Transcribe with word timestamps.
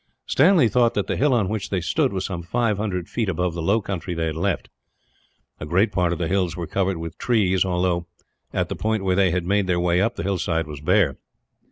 Stanley 0.25 0.67
thought 0.67 0.95
that 0.95 1.05
the 1.05 1.15
hill 1.15 1.31
on 1.31 1.47
which 1.47 1.69
they 1.69 1.79
stood 1.79 2.11
was 2.11 2.25
some 2.25 2.41
five 2.41 2.77
hundred 2.77 3.07
feet 3.07 3.29
above 3.29 3.53
the 3.53 3.61
low 3.61 3.81
country 3.81 4.15
they 4.15 4.25
had 4.25 4.35
left. 4.35 4.67
A 5.59 5.65
great 5.67 5.91
part 5.91 6.11
of 6.11 6.17
the 6.17 6.27
hills 6.27 6.57
was 6.57 6.71
covered 6.71 6.97
with 6.97 7.19
trees 7.19 7.63
although, 7.63 8.07
at 8.51 8.67
the 8.69 8.75
point 8.75 9.03
where 9.03 9.15
they 9.15 9.29
had 9.29 9.45
made 9.45 9.67
their 9.67 9.79
way 9.79 10.01
up, 10.01 10.15
the 10.15 10.23
hillside 10.23 10.65
was 10.65 10.81
bare. 10.81 11.17